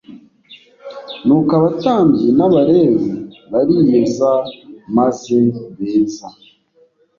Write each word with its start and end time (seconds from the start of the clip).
nuko 1.25 1.51
abatambyi 1.59 2.27
n 2.37 2.39
abalewi 2.47 3.07
bariyeza 3.51 4.31
maze 4.97 5.37
beza 5.77 6.27